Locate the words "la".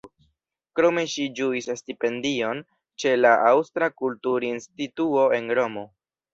3.21-3.35